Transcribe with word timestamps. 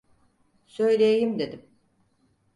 Söyleyeyim 0.67 1.39
dedim. 1.39 1.69